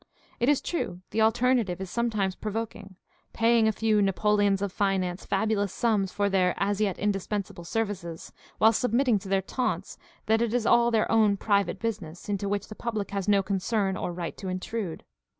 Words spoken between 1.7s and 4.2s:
is some times provoking— paying a few